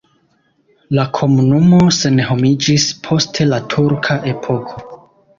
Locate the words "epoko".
4.33-4.81